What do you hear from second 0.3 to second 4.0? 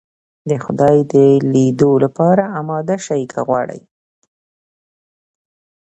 د خدای د ليدلو لپاره اماده سئ که غواړئ.